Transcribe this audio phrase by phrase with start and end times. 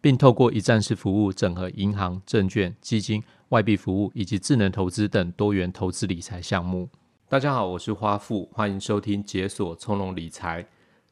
[0.00, 6.88] 并透过一站式服务，整合银行、证券、基金、外币服务以及智能投资等多元投资理财项目。
[7.28, 10.64] 大家好，我是花富，欢迎收听解锁从容理财。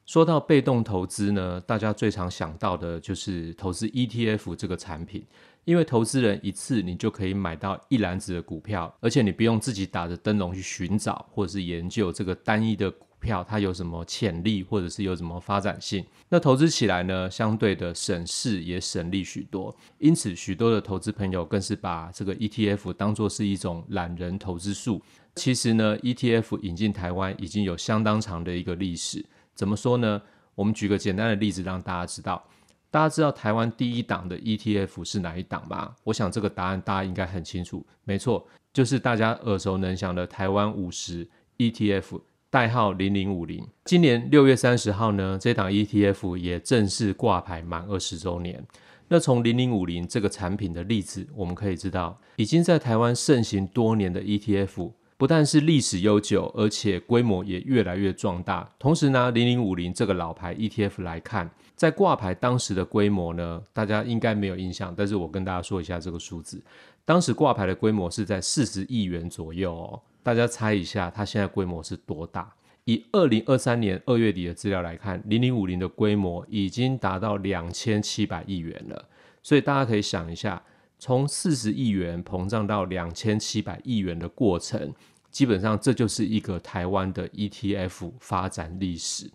[0.05, 5.25] 说到被动投资呢，大家最常想到的就是投资 ETF 这个产品，
[5.65, 12.93] 因为投资人一次你就可以买到一篮子的股票，而且你不用自己打着灯笼去寻找或者是研究这个单一的。
[13.19, 16.05] 票它有什么潜力，或者是有什么发展性？
[16.29, 19.75] 那投资起来呢，相对的省事也省力许多。
[19.97, 25.01] 因此，许多的投资朋友更是把这个 ETF 当作是一种懒人投资术。
[25.35, 29.25] 其实呢，ETF 引进台湾已经有相当长的一个历史。
[29.53, 30.21] 怎么说呢？
[30.55, 32.43] 我们举个简单的例子让大家知道。
[32.89, 35.93] 大家知道台湾第一档的 ETF 是哪一档吗？
[36.03, 37.85] 我想这个答案大家应该很清楚。
[38.05, 42.21] 没错，就是大家耳熟能详的台湾五十 ETF。
[42.49, 48.65] 代号零零五零，今年六月三十号呢，这档 ETF 也正式挂牌满二十周年。
[49.09, 58.71] 那从零零五零这个产品的例子，我们可以知道，已经在台湾盛行多年的 ETF，不但是历史悠久，而且规模也越来越壮大。
[58.79, 66.63] 同时呢，零零五零这个老牌 ETF 来看，在挂牌当时的规模呢，大家应该没有印象，但是我跟大家说一下这个数字，
[67.03, 70.01] 当时挂牌的规模是在四十亿元左右哦。
[70.27, 72.53] 大家猜一下，它现在规模是多大？
[72.83, 79.05] 以二零二三年二月底的资料来看，零零五零的规模已经达到两千七百亿元了。
[79.41, 80.61] 所以大家可以想一下，
[80.99, 84.93] 从四十亿元膨胀到两千七百亿元的过程，
[85.31, 89.31] 基本上这就是一个台湾的 ETF 发展历史。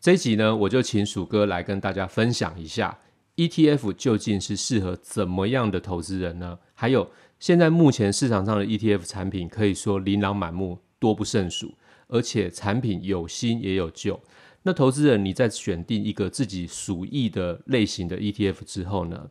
[0.00, 2.96] 这一集呢，我就请鼠哥来跟大家分享一下
[3.34, 6.56] ETF 究竟是适合怎么样的投资人呢？
[6.72, 7.10] 还有。
[7.38, 11.74] 现在目前市场上的 ETF 产品可以说琳琅满目，多不胜数，
[12.08, 14.20] 而且产品有新也有旧。
[14.62, 19.28] 那投资人你在选定一个自己属意的类型的 ETF 之后呢，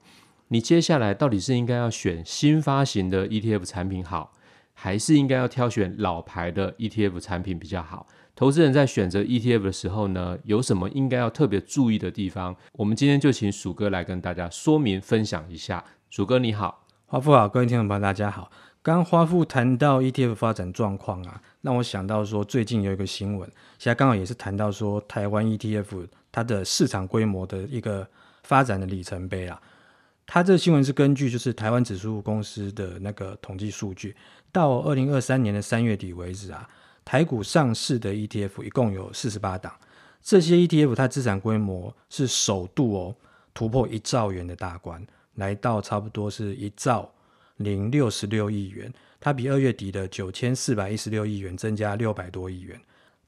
[0.49, 4.31] 你接下来到底是应该要选新发行的 ETF 产品好，
[4.73, 8.07] 还是应该要挑选老牌的 ETF 产品比较好？
[8.35, 12.55] 投资人在选择 ETF 的时候呢，有什么应该要特别注意的地方？
[12.73, 15.83] 我们今天就请鼠哥来跟大家说明分享一下。
[16.09, 16.84] 鼠哥你好。
[17.07, 18.49] 花富好，各位听众朋友，大家好。
[18.81, 28.07] 刚刚花富谈到 ETF 发展状况啊，让我想到说，最近有一个新闻，现在刚好也是谈到说，台湾 ETF 它的市场规模的一个
[28.41, 29.61] 发展的里程碑啊。
[30.25, 34.15] 它这个新闻是根据就是台湾指数公司的那个统计数据，
[34.51, 36.67] 到二零二三年的三月底为止啊，
[37.05, 39.71] 台股上市的 ETF 一共有四十八档，
[40.23, 43.15] 这些 ETF 它资产规模是首度哦
[43.53, 45.05] 突破一兆元的大关。
[45.35, 47.09] 来到差不多是一兆
[47.57, 52.79] 零六十六亿元，它比二月底的九千四百一十六亿元增加六百多亿元。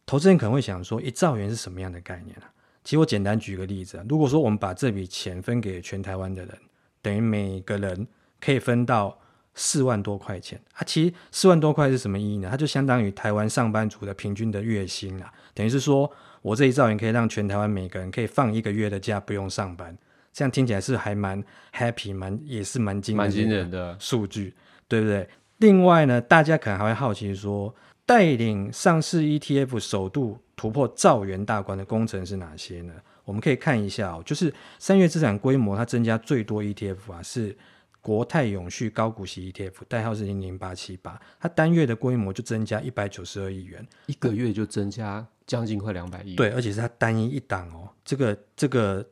[0.05, 2.51] 投资人可能会想说，一兆元是什么样的概念啊？
[2.83, 6.57] 其实我简单举个例子，如果说我们把这笔钱分给全台湾的人，
[7.01, 8.07] 等于每个人
[8.39, 9.19] 可以分到
[9.53, 10.83] 四万多块钱啊。
[10.85, 12.47] 其实四万多块是什么意义呢？
[12.49, 15.29] 它就相当于台湾上班族的平均的月薪啊。
[15.53, 16.09] 等于是说
[16.41, 19.97] 我这一兆元可以让全台湾每个人可以放一个月的假，不用上班。
[20.37, 21.43] 这样听起来是还蛮
[21.73, 23.17] happy，蛮也是蛮惊
[23.49, 24.53] 人的数据，
[24.87, 25.27] 对不对？
[25.57, 27.73] 另外呢，大家可能还会好奇说，
[28.05, 32.93] 带领上市 ETF 首度突破兆元大关的工程是哪些呢？
[33.25, 37.57] 我们可以看一下哦，就是三月资产规模它增加最多 ETF 啊，是
[37.99, 46.35] 国泰永续高股息 ETF，代号是零零八七八，它单月的规模就增加一百九十二亿元，一个月就增加将近快两百亿。
[46.35, 49.03] 对，而且是它单一一档哦，这个这个。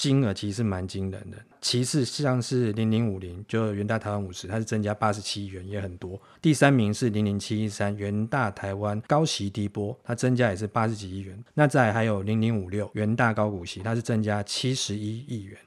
[0.00, 6.18] 金额其实是蛮惊人的，其次像是零零五零，就元大台湾五十，它是增加八十七亿元，也很多。
[6.40, 11.38] 第三名是零零七一三，元大台湾高息低波，它增加也是八十几亿元。
[11.52, 15.58] 那再还有零零五六，元大高股息，它是增加七十一亿元。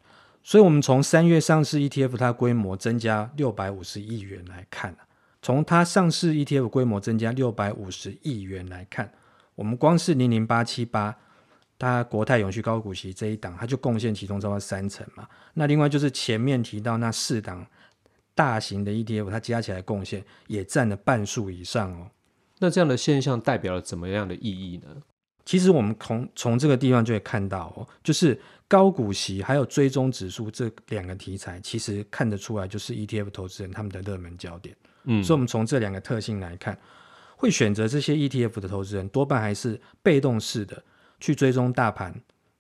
[0.44, 4.98] 所以，我们从三月上市 ETF 它规模增加六百五十亿元来看，
[5.44, 9.14] 从它上市 ETF 规模增加六百五十亿元来看，
[9.54, 11.16] 我们光是零零八七八，
[11.78, 15.28] 它国泰永续高股息这一档，它就贡献其中超过三成嘛。
[15.54, 17.66] 那另外就是前面提到那四档
[18.36, 22.10] 大型的 ETF，它加起来贡献也占了半数以上哦。
[22.60, 24.96] 那这样的现象代表了怎么样的意义呢？
[25.46, 34.74] 其实我们从从这个地方就会看到哦，就是高股息还有追踪指数这两个题材，其实看得出来就是 ETF 投资人他们的热门焦点。
[35.04, 36.80] 嗯，所以我们从这两个特性来看，
[37.36, 40.82] 会选择这些 ETF 的投资人，多半还是被动式的
[41.24, 42.14] 去追踪大盘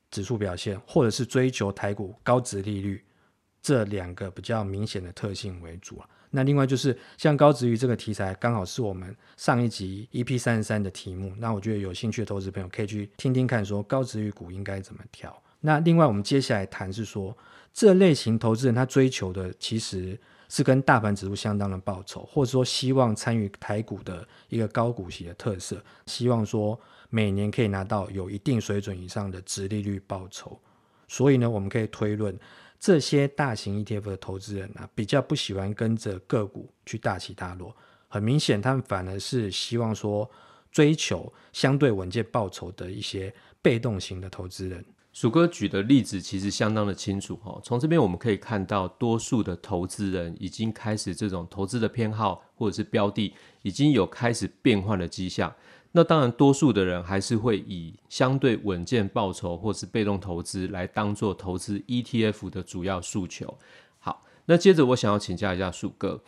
[0.09, 3.03] 指数表现，或者是追求台股高值利率
[3.61, 6.07] 这两个比较明显的特性为主啊。
[6.29, 11.33] 那另外就是像高值率这个题材，刚好是我们上一集 EP 三十三的题目。
[11.39, 15.37] 那我觉得有兴趣的投资朋友可以去听听看，说高值率股应该怎么挑。
[15.59, 17.37] 那另外我们接下来谈是说，
[17.73, 20.17] 这类型投资人他追求的其实。
[20.49, 26.79] 是跟大盘指数相当的报酬，或者说希望参与台股的一个高股息的特色，希望说
[27.13, 30.59] 每年可以拿到有一定水准以上的殖利率报酬。
[31.07, 32.35] 所以呢，我们可以推论，
[32.79, 37.75] 这些大型 ETF 的投资人啊，比较不喜欢跟着个股去大起大落，
[38.07, 40.27] 很明显，他们反而是希望说
[40.71, 43.31] 追求相对稳健报酬的一些
[43.61, 44.83] 被动型的投资人。
[45.11, 53.31] 鼠哥举的例子其实相当的清楚哈，从这边我们可以看到，多数的投资人已经开始这种投资的偏好或者是标的
[53.61, 55.53] 已经有开始变换的迹象。
[55.95, 63.57] 那当然，多数的人还是会以相对稳健报酬或是被动投资来当做投资 ETF 的主要诉求。
[63.99, 66.19] 好，那接着我想要请教一下树哥，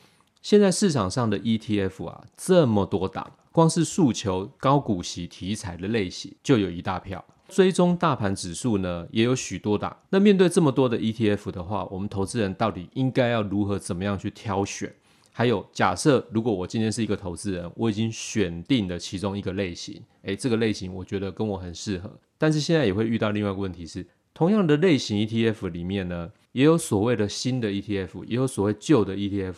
[0.43, 7.25] 现在市场上的 ETF 啊这么多档，光是诉求高股息题材的类型就有一大票。
[7.47, 9.97] 追踪大盘指数呢，也有许多档。
[10.09, 14.93] 那面对这么多的 ETF 的话，我们投资人到底应该要如何怎么样去挑选？
[15.37, 22.09] 还有，假设如果我今天是一个投资人，我已经选定了其中一个类型，诶，这个类型我觉得跟我很适合。
[22.37, 29.55] 但是现在也会遇到另外一个问题是，同样的类型 ETF 里面呢，也有所谓的新的 ETF，也有所谓旧的 ETF。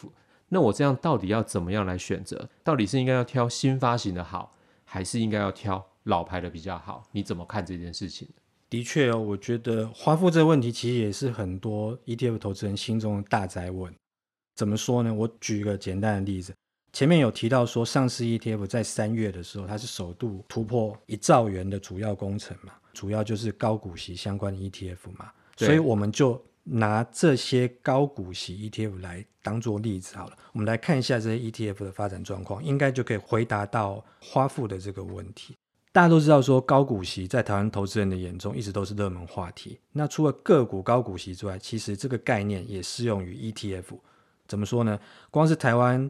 [0.50, 2.50] 那我这样到底要怎么样来选择？
[2.64, 5.86] 到底是应该要挑新发行的好，还是应该要挑？
[6.06, 8.28] 老牌的比较好，你怎么看这件事情？
[8.70, 13.94] 的确哦，我觉得华富这个问题其实也是很多 ETF 投资人心中的大灾问。
[14.58, 15.14] 怎么说呢？
[15.14, 16.52] 我举一个简单的例子，
[16.92, 35.56] 前面有提到说，上市 ETF 在三月的时候，它是首度突破一兆元的主要工程嘛，主要就是高股息相关的 ETF 嘛，所以我们就拿这些高股息 ETF 来当做例子好了，我们来看一下这些 ETF 的发展状况，应该就可以回答到花富的这个问题。
[35.92, 39.80] 大家都知道，说高股息在台湾投资人的眼中一直都是热门话题。
[39.92, 44.00] 那除了个股高股息之外，其实这个概念也适用于 ETF。
[44.48, 45.00] 怎么说呢？
[45.30, 46.10] 光是台湾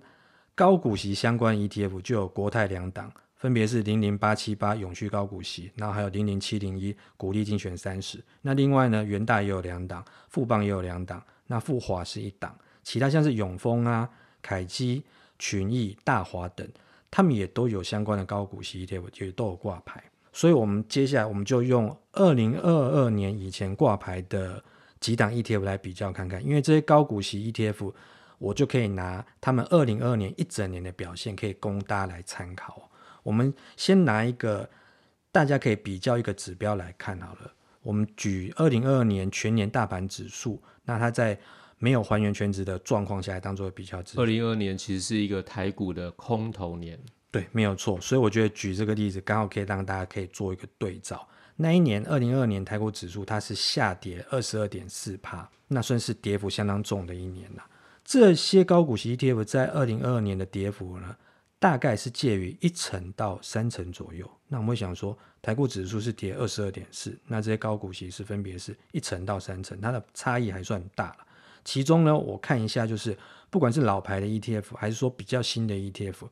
[0.55, 8.23] 高股息相关 ETF 就有国泰两档，分别是零零八七八永续高股息，然后还有零零七零一股利精选三十。
[8.41, 14.09] 那另外呢，元大也有两档，富邦也有两档，那富华是一档，其他像是永丰啊、
[14.41, 15.03] 凯基、
[15.37, 16.67] 群益、大华等。
[17.09, 24.61] 他们也都有相关的高股息 ETF，也都有挂牌，所以，我们接下来我们就用二零二二年以前挂牌的
[24.99, 27.93] 几档 ETF 来比较看看，因为这些高股息 ETF，
[28.37, 32.89] 我就可以拿他们二零二二年一整年的表现，可以供大家来参考。
[33.23, 34.69] 我们先拿一个
[35.31, 41.39] 大家可以比较一个指标来看好了，我们举二零二二年全年大盘指数，那它在。
[41.79, 44.19] 没有还原全值的状况下来当做比较值。
[44.19, 48.01] 二零二二年其实是一个台股的空头年，对，没有错。
[48.01, 51.27] 所以我觉得举这个例子刚好可以让大家可以做一个对照。
[51.55, 57.63] 那一年二零二二年台股指数它是下跌二十二点四趴，那算是跌幅相当重的一年了。
[58.07, 61.13] 这些高股息 ETF 在二零二二年的跌幅呢，
[61.59, 64.25] 大概是介于一成到三成左右。
[64.47, 71.13] 那我们会想说，台股指数是跌二十二点四，那这些高股息是分别是一成到三成，它的差异还算大。
[71.65, 73.17] 其中呢，我看一下，就是
[73.49, 76.29] 不管是老牌的 ETF，还是说比较新的 ETF，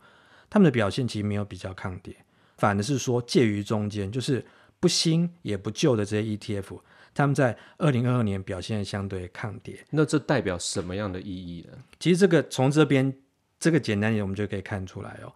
[0.50, 2.16] 他们的表现其实没有比较抗跌，
[2.56, 4.46] 反而是说介于中间，就是
[4.80, 6.80] 不新也不旧的这些 ETF，
[7.16, 9.84] 他们在二零二二年表现相对抗跌。
[9.90, 11.78] 那这代表什么样的意义呢？
[12.00, 13.12] 其实这个从这边
[13.60, 15.34] 这个简单点，我们就可以看出来哦。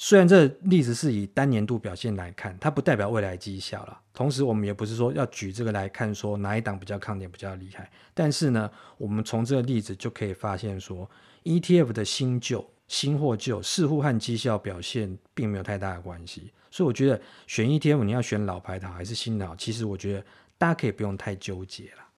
[0.00, 4.00] 虽然这例子是以单年度表现来看，它不代表未来绩效了。
[4.14, 7.90] 同时，我们也不是说要举这个来看，说哪一档比较抗跌比较厉害。
[8.14, 11.10] 但是呢，我们从这个例子就可以发现说
[11.42, 16.52] ，ETF 的新旧、新或旧，似乎和绩效表现并没有太大的关系。
[16.70, 20.24] 所以，我觉得选 ETF 你要选老牌的好还是新的好，其实我觉得
[20.58, 22.08] 大家可以不用太纠结了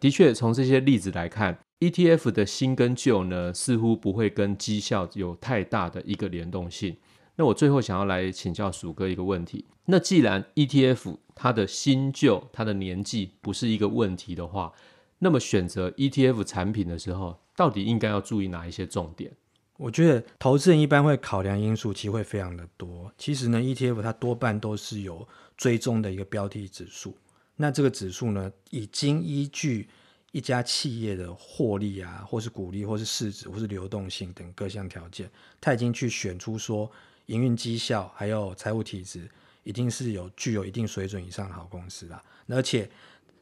[0.00, 6.96] 的确从这些例子来看 etf 的新跟旧呢似乎不会跟绩效有太大的一个联动性。
[7.40, 14.74] 那我最后想要来请教鼠哥一个问题：那既然 ETF 它的新旧、它的年纪不是一个问题的话，
[15.20, 19.32] 那么选择 ETF 产品的时候，到底应该要注意哪一些重点？
[19.78, 23.10] 我觉得投资人一般会考量因素，其实会非常的多。
[23.16, 27.16] 其实呢，ETF 它多半都是有追踪的一个标的指数。
[27.56, 29.88] 那这个指数呢，已经依据
[30.32, 36.90] 一家企业的获利啊，或是股利，或是市值，或是流动性等各项条件，它已经去选出说
[37.30, 39.28] 营运绩效还有财务体质，
[39.62, 42.22] 一定是有具有一定水准以上的好公司啦。
[42.48, 42.90] 而且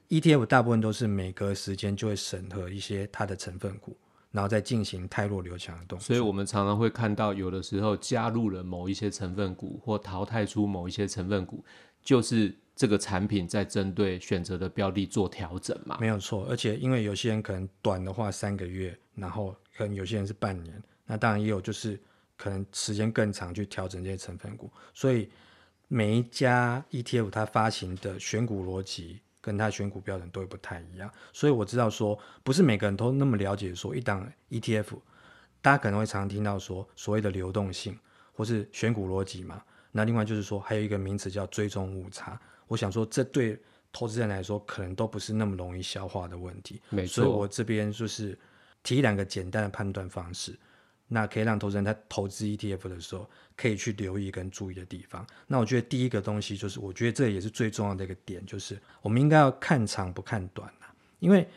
[0.08, 3.96] ETF 大部分都是每隔时间就会审核一些它的成分股，
[4.30, 6.06] 然后再进行汰弱留强的动作。
[6.06, 11.64] 所以我们常常会看到，有的时候加入了某一些成分股，或淘汰出某一些成分股，
[12.02, 12.54] 就是。
[12.78, 15.98] 这个产品在针对选择的标的做调整嘛？
[16.00, 22.00] 没有错，而且因为有些人可能短的话三个月，然后可能有些人是半年，那当然也有就是
[22.38, 25.28] 可能时间更长去调整这些成分股，所以
[25.88, 34.98] 每一家 ETF 它发行的选股逻辑跟它选股标准都会不太一样，所以我知道说不是每个人都那么了解说一档 ETF，
[35.60, 37.98] 大家可能会常听到说所谓的流动性
[38.32, 42.40] 或是选股逻辑嘛，那另外就是说还有一个名词叫追踪误差。
[42.68, 43.58] 我想说，这对
[43.90, 46.80] 投资人来说可能都不是那么容易消化的问题。
[46.90, 48.38] 没错，所以我这边就是
[48.82, 50.54] 提两个简单的判断方式，
[51.08, 55.26] 那可以让投资人在投资 ETF 的时候可以去留意跟注意的地方。
[55.46, 60.92] 那我觉得第一个东西就是，我觉得这也是最重要的一个点，就是我们应该要看长不看短啊。
[61.18, 61.48] 因为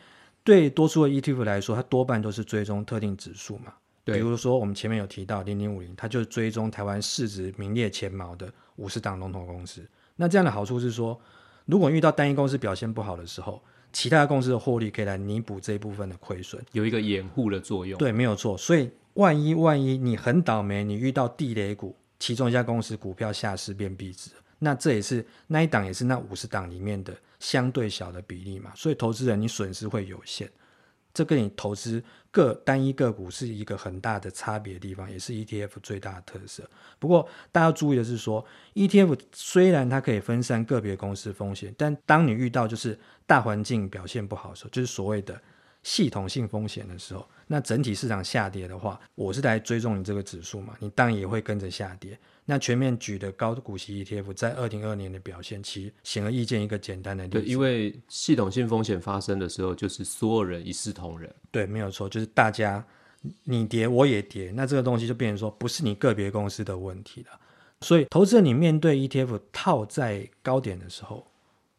[0.42, 3.74] 对多数的 ETF 来说，它多半都是追踪特定指数嘛。
[4.04, 4.16] 对。
[4.16, 9.86] 比如说我们前面有提到零零五零，它就是追踪台湾市值名列前茅的五十档龙头公司。
[10.16, 11.20] 那这样的好处是说，
[11.66, 17.98] 如果遇到单一公司表现不好的时候，其他公司的获利可以来弥补这一部分的亏损，有一个掩护的作用。
[17.98, 18.56] 对，没有错。
[18.56, 28.72] 所以万一万一你很倒霉，你遇到地雷股，其中一家公司股票下市变币值，那这也是那一档也是那五十档里面的相对小的比例嘛。
[28.74, 30.50] 所以投资人你损失会有限。
[31.14, 36.68] 这跟你投资个单一个股是一个很大的差别的地方，也是 ETF 最大的特色。
[36.98, 45.40] 不过，大家要注意的是说，ETF 虽然它可以分散个别公司风险，但当你遇到就是大环境表现不好的时候，就是所谓的
[45.82, 52.18] 系统性风险的时候，那整体市场下跌的话，我是来追踪你这个指数嘛，你当然也会跟着下跌。
[52.44, 57.38] 那全面举的高股息 ETF 在二零二二年的表现，其实显而易见一个简单的例子。
[57.40, 61.32] 对，因为系统性风险发生的时候，就是所有人一视同仁。
[61.52, 62.84] 对，没有错，就是大家
[63.44, 67.40] 你跌我也跌，那这个东西就变成说不是你个别公司的问题了。
[67.80, 71.26] 所以，投资人你面对 ETF 套在高点的时候，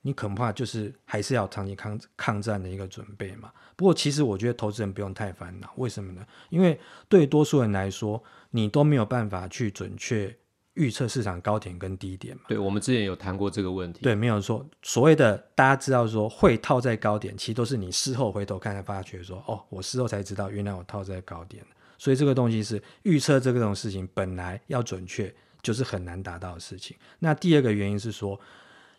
[0.01, 3.51] 你恐怕就是还是要长期抗抗战的一个准备嘛。
[3.75, 6.25] 不过，其实我觉得投资人不用太烦恼，为什么呢？
[6.49, 6.79] 因为
[7.09, 10.33] 对多数人来说，你都没有办法去准确。
[10.75, 12.43] 预测市场高点跟低点嘛？
[12.47, 14.01] 对，我们之前有谈过这个问题。
[14.01, 14.65] 对，没有错。
[14.81, 21.63] 所谓的大家知道说会套在高点，其实都是你事后回头看才发觉说，哦，我事后才知道原来我套在高点。
[21.97, 26.97] 所以这个东西是预测这个种事情本来要准确，就是很难达到的事情。
[27.19, 28.39] 那第二个原因是说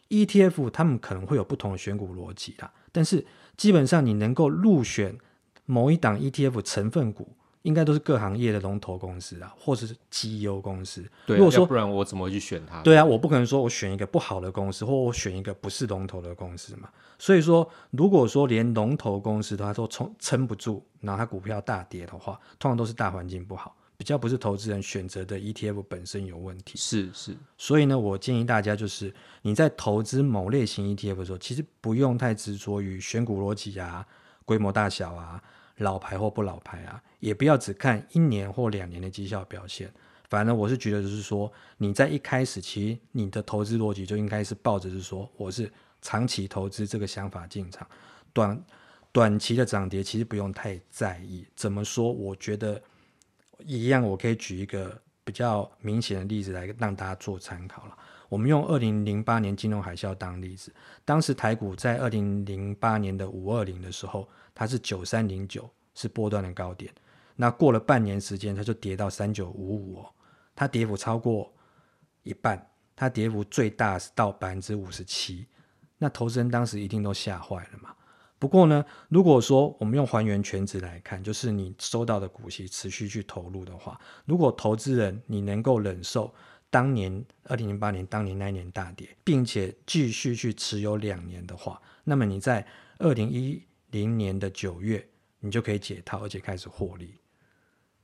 [0.09, 3.27] ，ETF 他们可能会有不同的选股逻辑啦，但是
[3.57, 5.19] 基本上你能够入选
[5.67, 7.37] 某一档 ETF 成分股。
[7.65, 11.03] 应该都是各行业的龙头公司啊，或者是绩优公司。
[11.27, 12.83] 对，如果说不然我怎么会去选它？
[12.83, 16.91] 对啊，我不可能说我选一个不好的公司，或我选一个不是龙头的公司嘛。
[17.19, 26.77] 所以说，如果说连龙头公司它都撑撑不住，然后它股票大跌的话，通常都是大环境不好，比较不是投资人选择的 ETF 本身有问题。
[26.77, 27.35] 是是。
[27.57, 34.07] 所以呢，我建议大家就是你在投资某类型 ETF 的时候，其实不用太执着于选股逻辑啊、
[34.45, 35.43] 规模大小啊。
[35.79, 39.93] 老牌或不老牌啊，也不要只看一年或两年的绩效表现。
[40.31, 47.87] 反正我是觉得，就是说你在一开始，其实你的投资逻辑就应该是抱着是说，我是长期投资这个想法进场，
[48.33, 48.65] 短
[49.13, 51.47] 短期的涨跌其实不用太在意。
[51.55, 52.11] 怎么说？
[52.11, 52.81] 我觉得
[53.59, 57.97] 一样，我可以举一个比较明显的例子来让大家做参考了。
[58.29, 60.73] 我们用二零零八年金融海啸当例子，
[61.05, 64.29] 当时台股在二零零八年的五二零的时候。
[64.55, 66.93] 它是九三零九，是波段的高点。
[67.37, 70.11] 那过了半年时间，它就跌到三九五五哦，
[70.55, 71.53] 它跌幅超过
[72.23, 75.47] 一半，它跌幅最大是到百分之五十七。
[75.99, 77.95] 那投资人当时一定都吓坏了嘛。
[78.39, 86.33] 不过呢，如果说我们用还原全值来看，就是你收到的股息持续去投入的话，如果投资人你能够忍受
[86.69, 92.67] 当年二零零八年当年那一年大跌，并且继续去持有两年的话，那么你在
[92.99, 93.63] 二零一
[93.95, 95.07] 零年的九月，
[95.39, 97.15] 你就可以解套，而且开始获利。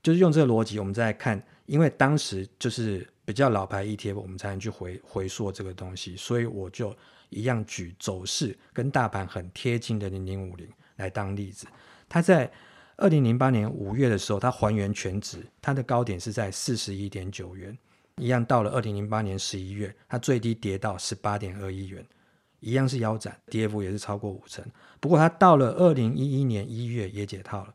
[0.00, 6.96] 就是用这个逻辑，我们再来看，因为当时就是比较老牌 ETF，我们才能去回回溯这个东西，所以我就
[7.28, 10.66] 一样举走势跟大盘很贴近的零零五零
[10.96, 11.66] 来当例子。
[12.08, 12.50] 它在
[12.96, 17.76] 二零零八年五月的时候，它还原全值，它的高点是在四十一点九元，
[18.16, 22.06] 一样到了二零零八年十一月，它最低跌到十八点二一元，
[22.60, 24.64] 一样是腰斩，跌幅也是超过五成。
[25.00, 27.74] 不过它到了二零一一年一月也解套了。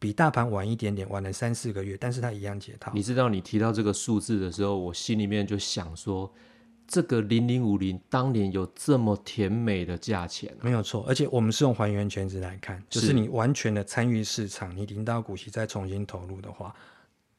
[0.00, 2.92] 比大盘晚一点点，晚了三四个月，但是它一样解套。
[2.94, 6.32] 你知道，你提到这个数字的时候，我心里面就想说，
[6.86, 10.56] 这个零零五零当年有这么甜美的价钱？
[10.62, 16.72] 没有错，而且我们是用还原权值来看，就是你完全的参与市场，你领到股息再重新投入的话，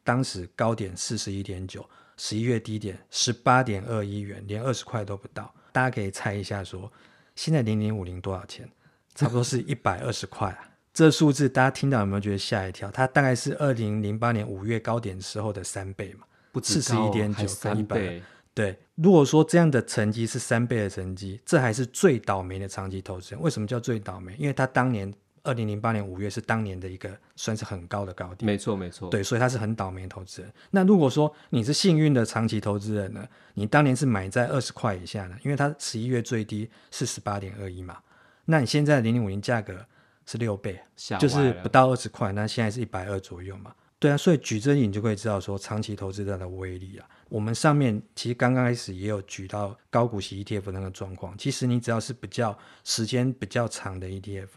[0.03, 5.53] 当时高点四十一点九，十一月低点十八点二一元，连二十块都不到。
[5.71, 6.91] 大家可以猜一下说，说
[7.35, 8.69] 现在零零五零多少钱？
[9.15, 10.69] 差不多是一百二十块啊。
[10.93, 12.89] 这数字大家听到有没有觉得吓一跳？
[12.91, 18.21] 它大概是二零零八年五月高点时候的三倍嘛，不四十一点九跟一百。
[18.53, 23.41] 对，如果说这样的成绩是三倍的成绩，这还是最倒霉的长期投资人。
[23.41, 24.35] 为什么叫最倒霉？
[24.37, 28.45] 因为他当年二零零八年五月是当年的一个算是很高的高点。
[28.45, 29.09] 没错，没错。
[29.09, 30.51] 对，所以他是很倒霉的投资人。
[30.71, 33.27] 那如果说你是幸运的长期投资人呢？
[33.53, 35.37] 你当年是买在二十块以下呢？
[35.43, 37.97] 因为它十一月最低是十八点二一嘛。
[38.45, 39.85] 那你现在零零五零价格？
[40.25, 40.79] 是六倍，
[41.19, 43.73] 就是不到二十块，那现在是一百二左右嘛？
[43.97, 47.09] 对啊，所以举这例你就可以知道说长期投资它的威力啊。
[47.29, 54.49] 我们上面其实刚刚开始也有举到高股息 ETF 那个状况，其实你只要是比较时间比较长的 ETF，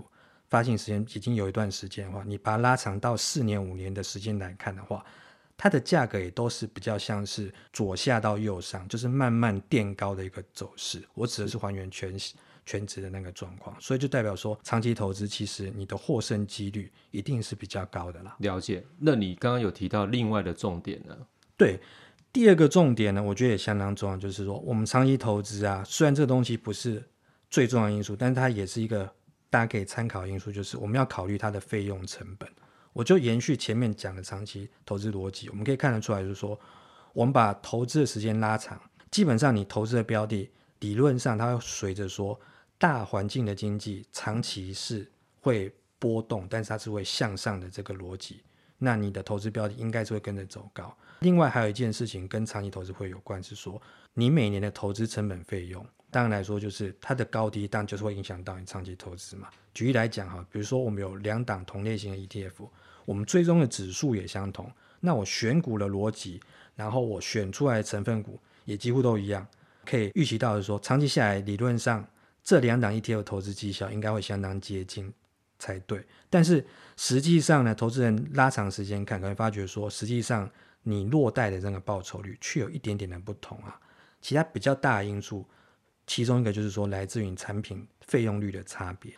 [0.52, 5.02] 发行时间已经有一段时间的话，你把它拉长到四年五年的时间来看的话，
[5.56, 11.02] 它的价格也都是比较像是左下到右上，就是慢慢垫高的一个走势。
[11.14, 12.14] 我指的是还原全
[12.66, 18.36] 全值的那个状况，所以就代表说，长期投资其实你的获胜几率一定是比较高的啦。
[18.40, 18.84] 了解。
[18.98, 21.16] 那你刚刚有提到另外的重点呢？
[21.56, 21.80] 对，
[22.30, 27.02] 第二个重点呢，我觉得也相当重要，就是说，我们长期投资啊，虽然这个东西不是
[27.48, 29.10] 最重要的因素，但是它也是一个
[29.52, 32.48] 大家可以参考因素，就是我们要考虑它的费用成本。
[32.94, 36.58] 我就延续前面讲的长期投资逻辑，我们可以看得出来，就是说，
[37.12, 42.40] 我们把投资的时间拉长，基本上你投资的标的，理论上它会随着说。
[42.78, 45.08] 大环境的经济长期是
[45.40, 48.42] 会波动，但是它是会向上的这个逻辑，
[48.78, 50.92] 那你的投资标的应该是会跟着走高。
[51.20, 53.80] 另外还有一件事情跟长期投资会有关，是说
[54.14, 59.48] 你每年的投资成本费用，当然来说就是它的高低，当然就是会影响到你长期投资嘛。
[59.74, 62.68] 举例来讲哈，比如说我们有两档同类型的 ETF，
[63.04, 64.70] 我们最终的指数也相同，
[65.00, 66.40] 那我选股的逻辑，
[66.76, 69.44] 然后我选出来的成分股也几乎都一样，
[69.84, 72.06] 可以预期到的是说，长期下来理论上。
[72.44, 75.14] 这两档 ETF 投资绩效应该会相当接近
[75.60, 80.50] 才对，但是实际上呢，投资人拉长时间看，可能发觉说，实际上
[80.82, 83.80] 你落袋的这个报酬率却有一点点的不同啊。
[84.20, 85.46] 其他比较大的因素，
[86.06, 89.12] 其中一个就是说，来自于产品费用率的差别。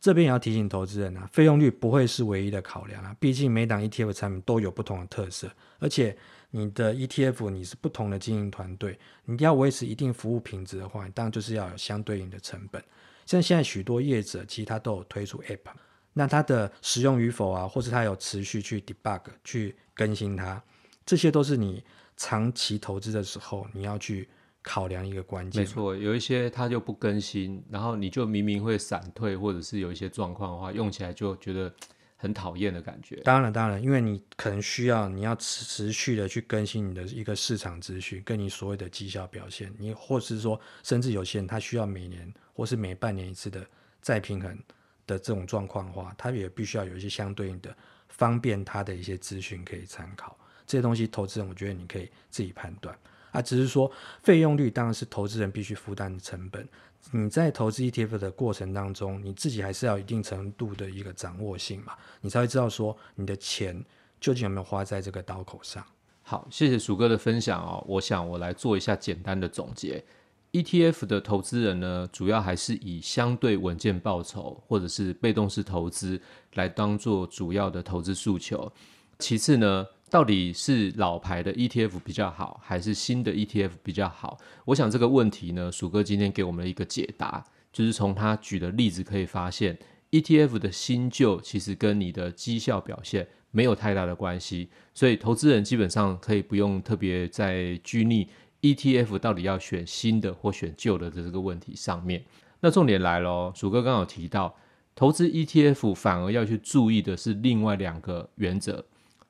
[0.00, 6.16] 这边也要提醒投资人啊，费用率不会是唯一的考量啊，毕竟每档 ETF 产品都有不同的特色，而且。
[6.50, 12.82] 你的 ETF 你是不同的经营团队，你要维持一定服务品质的话，当然就是要有相对应的成本。
[13.26, 15.72] 像现在许多业者其实他都有推出 App，
[16.14, 20.62] 那它的使用与否啊，或是它有持续去 debug 去更新它，
[21.04, 21.84] 这些都是你
[22.16, 24.26] 长期投资的时候你要去
[24.66, 25.62] 考量一个关键。
[25.62, 31.72] 没错，有一些它就不更新，然后你就明明会闪退，或者是有一些状况的话，用起来就觉得。
[32.18, 33.16] 很讨厌的感觉。
[33.16, 39.70] 当然，当然，因为你可能需要，你要持续的去更新你的一个市场资讯，跟你所谓的绩效表现。
[39.78, 43.64] 你或是说，甚至有些人他需要每年或是每半年一次的
[44.00, 44.58] 再平衡
[45.06, 47.76] 的这种状况的话，他也必须要有一些相对应的
[48.08, 50.38] 方便他的一些资讯可以参考。
[50.66, 52.98] 这些东西，投资人我觉得你可以自己判断。
[53.36, 53.90] 啊，只是说
[54.22, 56.66] 费用率当然是投资人必须负担的成本。
[57.12, 63.84] 你在投资 ETF 的过程当中，你自己还是要一定程度的一个掌握性嘛，你才会知道说你的钱
[64.20, 65.84] 究竟有没有花在这个刀口上。
[66.22, 67.84] 好，谢谢鼠哥的分享哦。
[67.86, 70.04] 我想我来做一下简单的总结。
[70.52, 76.20] ETF 的投资人呢，主要还是以相对稳健报酬或者是被动式投资
[76.54, 78.72] 来当做主要的投资诉求。
[79.18, 84.38] 其次呢，到底是老牌的 ETF 比较好，还是新的 ETF 比较好？
[84.66, 89.76] 我想这个问题呢，鼠哥今天给我们了一个解答，就是从他举的例子可以发现
[90.12, 98.28] ，ETF 的新旧其实跟你的绩效表现没有太大的关系，所以投资人基本上可以不用特别在拘泥
[98.62, 102.24] ETF 到底要选新的或选旧的的这个问题上面。
[102.60, 104.54] 那重点来了鼠，哥刚好提到
[104.94, 108.84] 投资 ETF 反而要去注意的是另外两个原则。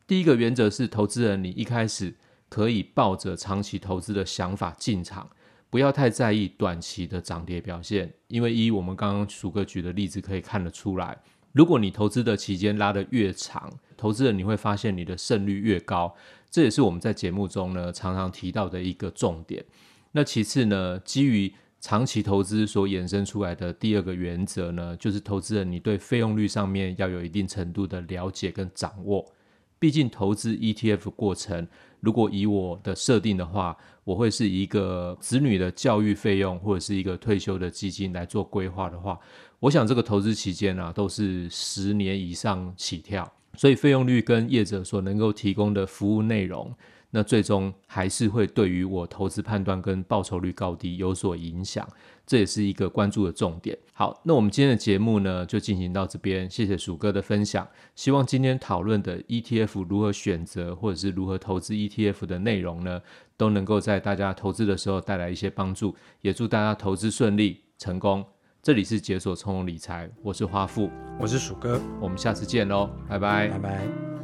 [0.06, 2.14] 第一个原则是，投资人你一开始
[2.48, 5.28] 可以抱着长期投资的想法进场，
[5.68, 11.18] 不要太在意短期的涨跌表现，因为一我们刚刚薯哥举的例子可以看得出来，
[11.50, 16.14] 如果你投资的期间拉得越长，投资人你会发现你的胜率越高，
[16.48, 19.64] 这也是我们在节目中呢常常提到的一个重点。
[20.12, 29.32] 那其次呢，基于长期投资所衍生出来的第二个原则呢，就是投资人你对费用率上面要有一定程度的了解跟掌握。
[29.78, 31.66] 毕竟投资 ETF 过程，
[32.00, 39.18] 如果以我的设定的话，我会是一个子女的教育费用或者是一个退休的基金来做规划的话，
[39.60, 46.74] 我想这个投资期间啊，都是十年以上起跳，所以费用率跟业者所能够提供的服务内容。
[47.10, 51.86] 那最终还是会对于我投资判断跟报酬率高低有所影响，
[52.26, 53.76] 这也是一个关注的重点。
[53.92, 57.66] 好，那我们今天的节目呢，就进行到这边，谢谢鼠哥的分享。
[57.94, 63.00] 希望今天讨论的 ETF 如何选择或者是如何投资 ETF 的内容呢，
[63.36, 68.24] 都能够在大家投资的时候带来一些帮助，也祝大家投资顺利成功。
[68.62, 70.90] 这里是解锁从容理财，我是花富，
[71.20, 74.15] 我是鼠哥，我们下次见喽，拜拜，拜拜。